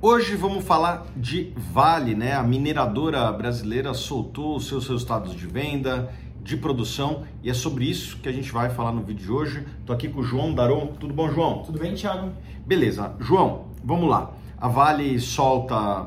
[0.00, 2.32] Hoje vamos falar de Vale, né?
[2.32, 8.16] A mineradora brasileira soltou os seus resultados de venda, de produção e é sobre isso
[8.18, 9.66] que a gente vai falar no vídeo de hoje.
[9.84, 10.94] Tô aqui com o João Daron.
[11.00, 11.64] Tudo bom, João?
[11.64, 12.30] Tudo bem, Thiago?
[12.64, 13.12] Beleza.
[13.18, 14.30] João, vamos lá.
[14.56, 16.06] A Vale solta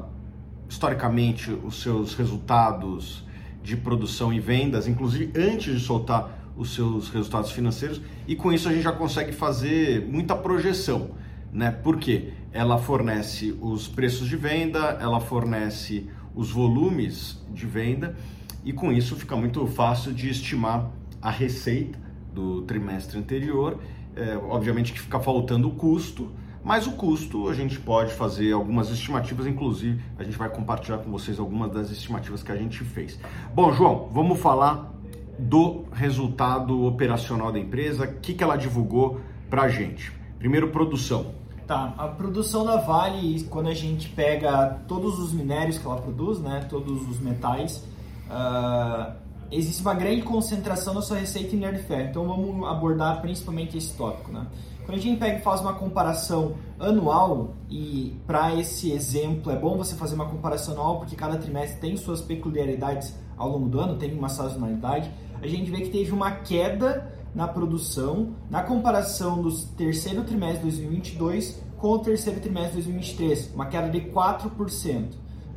[0.69, 3.25] historicamente os seus resultados
[3.61, 8.69] de produção e vendas, inclusive antes de soltar os seus resultados financeiros, e com isso
[8.69, 11.11] a gente já consegue fazer muita projeção
[11.51, 11.71] né?
[11.71, 18.15] Porque ela fornece os preços de venda, ela fornece os volumes de venda
[18.63, 21.99] e com isso fica muito fácil de estimar a receita
[22.33, 23.79] do trimestre anterior.
[24.15, 26.31] É, obviamente que fica faltando o custo,
[26.63, 31.09] mas o custo a gente pode fazer algumas estimativas, inclusive a gente vai compartilhar com
[31.09, 33.19] vocês algumas das estimativas que a gente fez.
[33.53, 34.93] Bom, João, vamos falar
[35.39, 40.11] do resultado operacional da empresa, o que, que ela divulgou para a gente.
[40.37, 41.40] Primeiro, produção.
[41.71, 46.37] Tá, a produção da Vale, quando a gente pega todos os minérios que ela produz,
[46.37, 47.87] né, todos os metais,
[48.29, 49.13] uh,
[49.49, 52.09] existe uma grande concentração na sua receita em minério de ferro.
[52.09, 54.47] Então vamos abordar principalmente esse tópico, né?
[54.85, 59.77] Quando a gente pega e faz uma comparação anual, e para esse exemplo é bom
[59.77, 63.95] você fazer uma comparação anual, porque cada trimestre tem suas peculiaridades ao longo do ano,
[63.95, 65.09] tem uma sazonalidade,
[65.41, 70.77] a gente vê que teve uma queda na produção na comparação do terceiro trimestre de
[70.77, 75.05] 2022 com o terceiro trimestre de 2023, uma queda de 4%.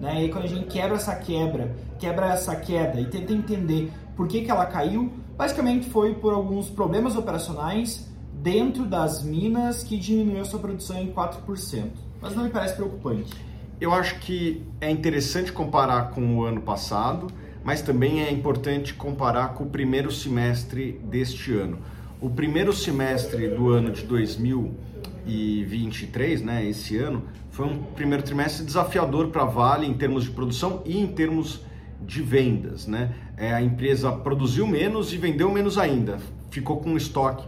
[0.00, 0.24] Né?
[0.24, 4.42] E quando a gente quebra essa quebra, quebra essa queda e tenta entender por que,
[4.42, 10.60] que ela caiu, basicamente foi por alguns problemas operacionais dentro das minas que diminuiu sua
[10.60, 11.90] produção em 4%.
[12.20, 13.32] Mas não me parece preocupante.
[13.80, 17.26] Eu acho que é interessante comparar com o ano passado
[17.64, 21.78] mas também é importante comparar com o primeiro semestre deste ano.
[22.20, 29.28] O primeiro semestre do ano de 2023, né, esse ano, foi um primeiro trimestre desafiador
[29.28, 31.62] para a Vale em termos de produção e em termos
[32.00, 32.86] de vendas.
[32.86, 33.14] Né?
[33.36, 36.18] É, a empresa produziu menos e vendeu menos ainda,
[36.50, 37.46] ficou com um estoque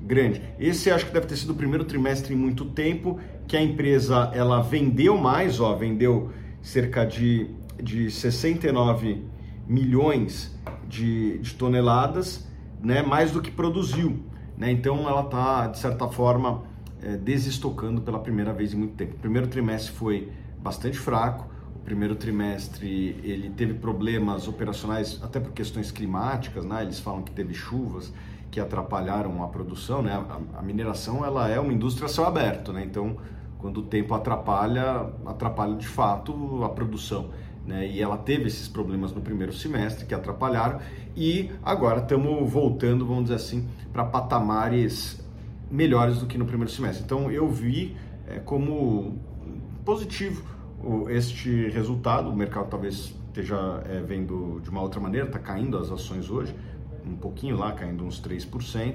[0.00, 0.40] grande.
[0.58, 3.18] Esse acho que deve ter sido o primeiro trimestre em muito tempo
[3.48, 6.30] que a empresa ela vendeu mais, ó, vendeu
[6.62, 7.50] cerca de,
[7.82, 9.24] de 69
[9.66, 10.56] milhões
[10.88, 12.46] de, de toneladas,
[12.80, 14.22] né, mais do que produziu.
[14.56, 14.70] Né?
[14.70, 16.62] Então ela está, de certa forma,
[17.02, 19.14] é, desestocando pela primeira vez em muito tempo.
[19.14, 25.52] O primeiro trimestre foi bastante fraco, o primeiro trimestre ele teve problemas operacionais até por
[25.52, 26.82] questões climáticas, né?
[26.82, 28.12] eles falam que teve chuvas
[28.50, 30.24] que atrapalharam a produção, né?
[30.56, 32.82] a, mineração ela é uma indústria a céu aberto, né?
[32.84, 33.16] então
[33.58, 37.30] quando o tempo atrapalha, atrapalha de fato a produção
[37.66, 37.86] né?
[37.86, 40.80] E ela teve esses problemas no primeiro semestre que atrapalharam
[41.16, 45.20] e agora estamos voltando, vamos dizer assim, para patamares
[45.70, 47.04] melhores do que no primeiro semestre.
[47.04, 47.96] Então eu vi
[48.28, 49.18] é, como
[49.84, 50.44] positivo
[51.08, 52.30] este resultado.
[52.30, 56.54] O mercado talvez esteja é, vendo de uma outra maneira, está caindo as ações hoje,
[57.04, 58.94] um pouquinho lá, caindo uns 3%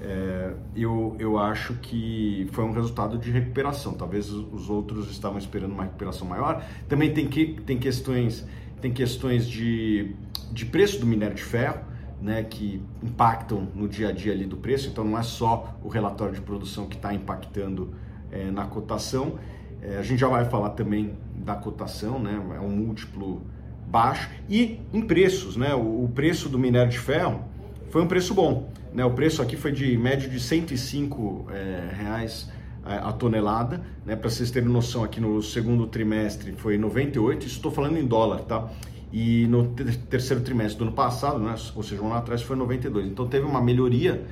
[0.00, 3.94] é, eu, eu acho que foi um resultado de recuperação.
[3.94, 6.64] Talvez os outros estavam esperando uma recuperação maior.
[6.88, 8.46] Também tem, que, tem questões,
[8.80, 10.14] tem questões de,
[10.52, 11.80] de preço do minério de ferro,
[12.20, 14.88] né, que impactam no dia a dia ali do preço.
[14.88, 17.94] Então não é só o relatório de produção que está impactando
[18.30, 19.38] é, na cotação.
[19.80, 23.42] É, a gente já vai falar também da cotação, né, é um múltiplo
[23.86, 24.28] baixo.
[24.48, 27.55] E em preços, né, o, o preço do minério de ferro
[27.96, 28.68] foi um preço bom.
[28.92, 29.02] Né?
[29.06, 32.46] O preço aqui foi de médio de 105 é, reais
[32.84, 34.14] a tonelada, né?
[34.14, 38.68] Para vocês terem noção, aqui no segundo trimestre foi 98, estou falando em dólar, tá?
[39.10, 39.68] E no
[40.10, 41.54] terceiro trimestre do ano passado, né?
[41.74, 43.06] ou seja, um ano atrás foi 92.
[43.06, 44.26] Então teve uma melhoria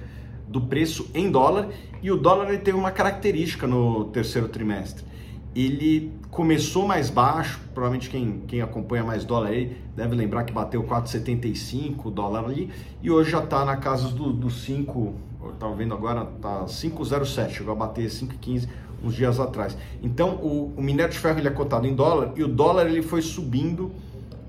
[0.46, 1.70] do preço em dólar
[2.02, 5.06] e o dólar ele teve uma característica no terceiro trimestre
[5.54, 10.82] ele começou mais baixo, provavelmente quem, quem acompanha mais dólar aí deve lembrar que bateu
[10.82, 12.70] 4,75 dólar ali
[13.00, 15.14] e hoje já está na casa do, do 5,
[15.52, 18.68] estava vendo agora, está 5,07, chegou a bater 5,15
[19.02, 19.76] uns dias atrás.
[20.02, 23.02] Então o, o minério de ferro ele é cotado em dólar e o dólar ele
[23.02, 23.92] foi subindo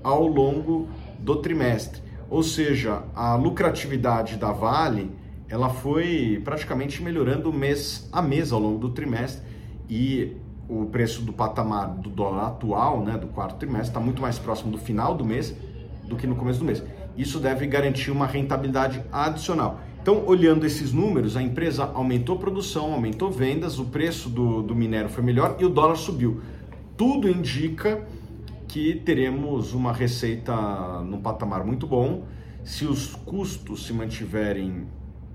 [0.02, 0.88] ao longo
[1.20, 5.10] do trimestre, ou seja, a lucratividade da Vale
[5.48, 9.46] ela foi praticamente melhorando mês a mês ao longo do trimestre
[9.88, 10.36] e
[10.68, 14.72] o preço do patamar do dólar atual, né, do quarto trimestre, está muito mais próximo
[14.72, 15.54] do final do mês
[16.04, 16.82] do que no começo do mês.
[17.16, 19.80] Isso deve garantir uma rentabilidade adicional.
[20.00, 25.08] Então, olhando esses números, a empresa aumentou produção, aumentou vendas, o preço do, do minério
[25.08, 26.40] foi melhor e o dólar subiu.
[26.96, 28.06] Tudo indica
[28.68, 30.54] que teremos uma receita
[31.02, 32.24] num patamar muito bom.
[32.62, 34.86] Se os custos se mantiverem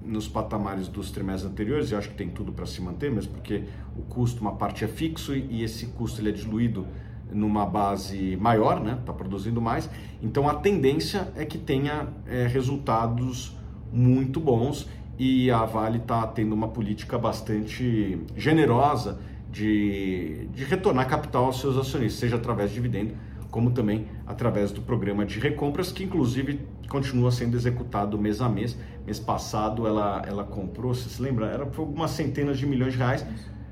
[0.04, 3.64] nos patamares dos trimestres anteriores, e acho que tem tudo para se manter, mesmo porque
[3.96, 6.88] o custo, uma parte é fixo e esse custo ele é diluído
[7.32, 8.98] numa base maior, né?
[9.00, 9.90] Está produzindo mais.
[10.22, 13.56] Então a tendência é que tenha é, resultados
[13.92, 14.88] muito bons
[15.18, 19.20] e a Vale está tendo uma política bastante generosa
[19.52, 23.14] de, de retornar capital aos seus acionistas, seja através de dividendo,
[23.52, 28.78] como também através do programa de recompras, que inclusive continua sendo executado mês a mês.
[29.06, 31.48] Mês passado ela, ela comprou, você se lembra?
[31.48, 33.26] Era por algumas centenas de milhões de reais.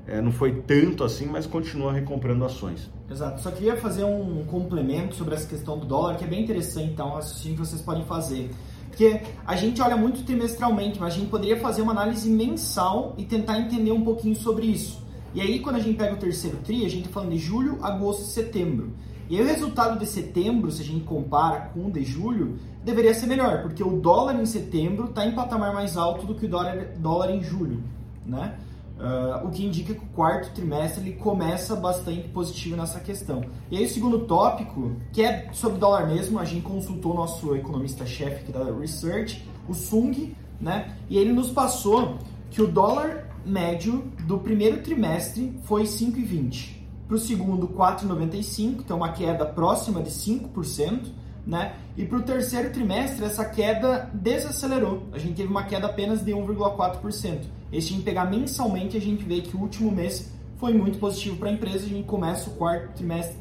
[0.06, 2.90] É, não foi tanto assim, mas continua recomprando ações.
[3.10, 3.40] Exato.
[3.40, 7.08] Só queria fazer um complemento sobre essa questão do dólar, que é bem interessante, então,
[7.08, 8.50] o raciocínio que vocês podem fazer.
[8.88, 13.24] Porque a gente olha muito trimestralmente, mas a gente poderia fazer uma análise mensal e
[13.24, 15.02] tentar entender um pouquinho sobre isso.
[15.32, 17.78] E aí, quando a gente pega o terceiro TRI, a gente está falando de julho,
[17.82, 18.92] agosto e setembro.
[19.30, 23.14] E aí, o resultado de setembro, se a gente compara com o de julho, deveria
[23.14, 26.48] ser melhor, porque o dólar em setembro está em patamar mais alto do que o
[26.48, 27.80] dólar, dólar em julho,
[28.26, 28.58] né?
[28.98, 33.44] Uh, o que indica que o quarto trimestre ele começa bastante positivo nessa questão.
[33.70, 38.42] E aí o segundo tópico, que é sobre dólar mesmo, a gente consultou nosso economista-chefe
[38.42, 40.96] aqui da Research, o Sung, né?
[41.08, 42.18] E ele nos passou
[42.50, 46.79] que o dólar médio do primeiro trimestre foi 5,20.
[47.10, 51.08] Para o segundo, 4,95, então uma queda próxima de 5%.
[51.44, 51.74] Né?
[51.96, 55.08] E para o terceiro trimestre, essa queda desacelerou.
[55.12, 57.46] A gente teve uma queda apenas de 1,4%.
[57.72, 61.48] E se pegar mensalmente, a gente vê que o último mês foi muito positivo para
[61.48, 61.84] a empresa.
[61.84, 63.36] A gente começa o quarto trimestre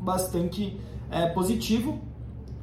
[0.00, 0.78] bastante
[1.10, 1.98] é, positivo.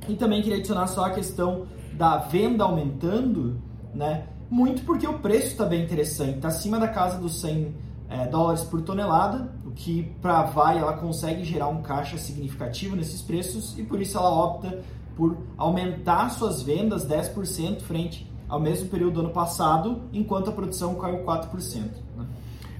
[0.07, 3.59] E também queria adicionar só a questão da venda aumentando,
[3.93, 4.27] né?
[4.49, 7.75] Muito porque o preço está bem interessante, está acima da casa dos 100
[8.09, 13.21] é, dólares por tonelada, que para a Vai ela consegue gerar um caixa significativo nesses
[13.21, 14.81] preços e por isso ela opta
[15.15, 20.95] por aumentar suas vendas 10% frente ao mesmo período do ano passado, enquanto a produção
[20.95, 21.83] caiu 4%.
[22.15, 22.25] Né?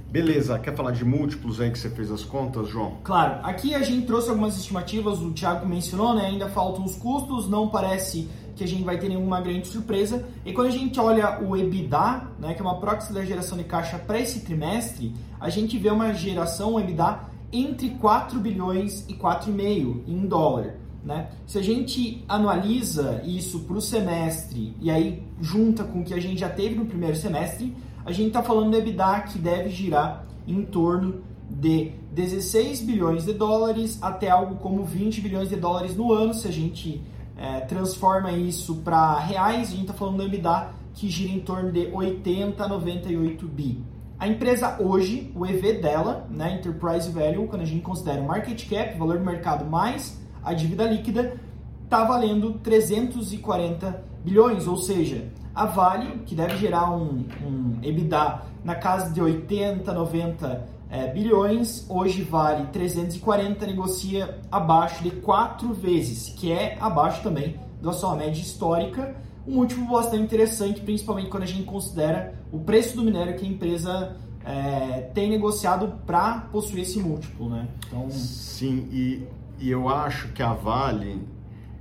[0.09, 2.97] Beleza, quer falar de múltiplos aí que você fez as contas, João?
[3.03, 6.27] Claro, aqui a gente trouxe algumas estimativas, o Thiago mencionou, né?
[6.27, 10.25] Ainda faltam os custos, não parece que a gente vai ter nenhuma grande surpresa.
[10.45, 13.65] E quando a gente olha o EBITDA, né, que é uma proxy da geração de
[13.65, 17.19] caixa para esse trimestre, a gente vê uma geração um EBITDA
[17.51, 20.75] entre 4 bilhões e 4,5 em dólar.
[21.03, 21.29] Né?
[21.45, 26.19] Se a gente analisa isso para o semestre e aí junta com o que a
[26.19, 30.25] gente já teve no primeiro semestre, a gente está falando do EBITDA que deve girar
[30.47, 36.11] em torno de 16 bilhões de dólares até algo como 20 bilhões de dólares no
[36.11, 37.01] ano, se a gente
[37.37, 41.71] é, transforma isso para reais, a gente está falando do EBITDA que gira em torno
[41.71, 43.83] de 80 a 98 bi.
[44.17, 48.69] A empresa hoje, o EV dela, né, Enterprise Value, quando a gente considera o market
[48.69, 51.35] cap, valor do mercado mais a dívida líquida,
[51.83, 58.75] está valendo 340 bilhões, ou seja, a Vale, que deve gerar um, um EBITDA na
[58.75, 66.51] casa de 80, 90 é, bilhões, hoje vale 340, negocia abaixo de 4 vezes, que
[66.51, 69.15] é abaixo também da sua média histórica.
[69.47, 73.49] Um múltiplo bastante interessante, principalmente quando a gente considera o preço do minério que a
[73.49, 74.15] empresa
[74.45, 77.67] é, tem negociado para possuir esse múltiplo, né?
[77.87, 78.09] Então...
[78.09, 79.27] Sim, e,
[79.59, 81.21] e eu acho que a Vale,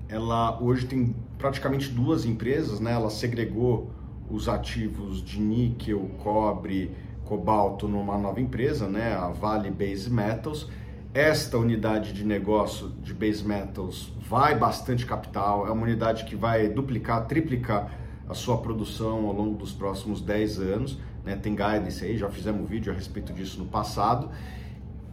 [0.08, 2.92] ela hoje tem praticamente duas empresas, né?
[2.92, 3.90] Ela segregou
[4.30, 6.90] os ativos de níquel, cobre,
[7.24, 10.68] cobalto numa nova empresa, né, a Vale Base Metals.
[11.12, 16.68] Esta unidade de negócio de Base Metals vai bastante capital, é uma unidade que vai
[16.68, 17.90] duplicar, triplicar
[18.28, 20.98] a sua produção ao longo dos próximos 10 anos.
[21.24, 21.36] Né?
[21.36, 24.30] Tem guidance aí, já fizemos um vídeo a respeito disso no passado.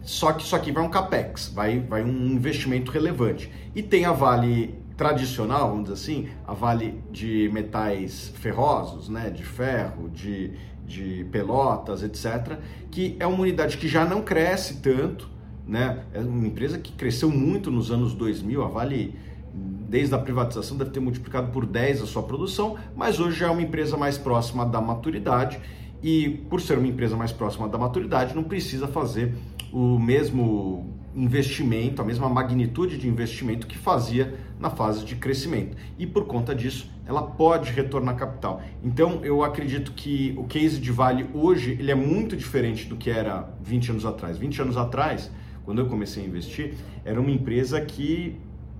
[0.02, 3.52] Só que isso aqui vai um capex, vai, vai um investimento relevante.
[3.76, 9.44] E tem a Vale tradicional, vamos dizer assim, a Vale de metais ferrosos, né, de
[9.44, 10.54] ferro, de,
[10.92, 12.58] de pelotas, etc.,
[12.90, 15.30] que é uma unidade que já não cresce tanto,
[15.68, 16.04] né?
[16.14, 19.16] É uma empresa que cresceu muito nos anos 2000, a Vale
[19.54, 23.50] desde a privatização deve ter multiplicado por 10 a sua produção, mas hoje já é
[23.50, 25.60] uma empresa mais próxima da maturidade
[26.02, 29.36] e por ser uma empresa mais próxima da maturidade não precisa fazer
[29.72, 35.76] o mesmo investimento, a mesma magnitude de investimento que fazia na fase de crescimento.
[36.00, 38.62] E por conta disso, ela pode retornar capital.
[38.84, 43.10] Então, eu acredito que o case de Vale hoje, ele é muito diferente do que
[43.10, 44.38] era 20 anos atrás.
[44.38, 45.32] 20 anos atrás,
[45.66, 48.38] quando eu comecei a investir, era uma empresa que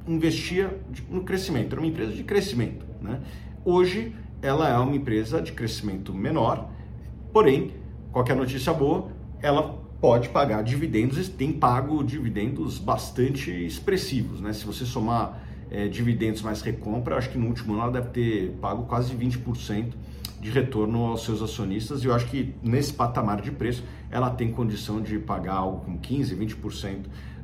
[0.08, 2.86] investia no crescimento, era uma empresa de crescimento.
[3.02, 3.22] Né?
[3.64, 6.70] Hoje, ela é uma empresa de crescimento menor,
[7.32, 7.74] porém,
[8.12, 9.10] qualquer notícia boa,
[9.42, 14.52] ela pode pagar dividendos e tem pago dividendos bastante expressivos, né?
[14.52, 15.41] Se você somar
[15.72, 19.94] é, dividendos mais recompra, acho que no último ano ela deve ter pago quase 20%
[20.42, 24.52] de retorno aos seus acionistas e eu acho que nesse patamar de preço ela tem
[24.52, 26.98] condição de pagar algo com 15, 20%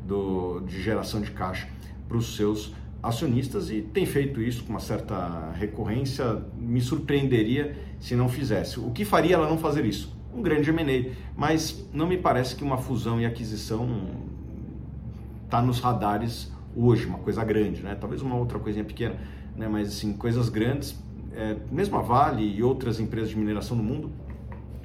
[0.06, 1.68] do, de geração de caixa
[2.08, 6.44] para os seus acionistas e tem feito isso com uma certa recorrência.
[6.58, 8.80] Me surpreenderia se não fizesse.
[8.80, 10.16] O que faria ela não fazer isso?
[10.34, 13.88] Um grande M&A, mas não me parece que uma fusão e aquisição
[15.46, 17.96] está nos radares hoje, uma coisa grande, né?
[18.00, 19.16] Talvez uma outra coisinha pequena,
[19.56, 19.68] né?
[19.68, 20.96] Mas assim, coisas grandes,
[21.34, 24.12] é, mesmo a Vale e outras empresas de mineração no mundo,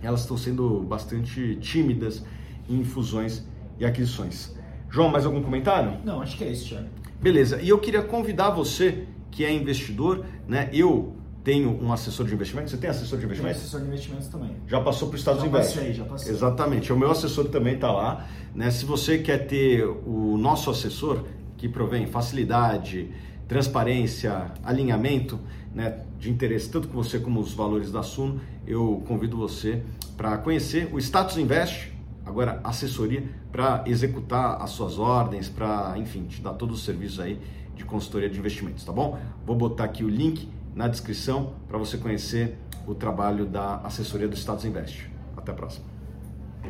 [0.02, 2.24] elas estão sendo bastante tímidas
[2.68, 3.44] em fusões
[3.78, 4.54] e aquisições.
[4.90, 5.98] João, mais algum comentário?
[6.04, 6.88] Não, acho que é isso, Thiago.
[7.20, 7.60] Beleza.
[7.62, 10.68] E eu queria convidar você que é investidor, né?
[10.72, 12.70] Eu tenho um assessor de investimento.
[12.70, 13.58] Você tem assessor de investimentos?
[13.58, 14.50] Tem assessor de investimentos também.
[14.66, 15.74] Já passou para os Estados já Invest?
[15.74, 16.32] Passei, já passei.
[16.32, 16.92] Exatamente.
[16.92, 18.26] O meu assessor também está lá.
[18.54, 18.70] Né?
[18.70, 21.24] Se você quer ter o nosso assessor,
[21.62, 23.08] que provém facilidade,
[23.46, 25.38] transparência, alinhamento
[25.72, 29.80] né, de interesse tanto com você como os valores da Suno, eu convido você
[30.16, 31.92] para conhecer o Status Invest,
[32.26, 37.38] agora assessoria para executar as suas ordens, para, enfim, te dar todos os serviços aí
[37.76, 39.16] de consultoria de investimentos, tá bom?
[39.46, 44.34] Vou botar aqui o link na descrição para você conhecer o trabalho da assessoria do
[44.34, 45.08] Status Invest.
[45.36, 45.91] Até a próxima.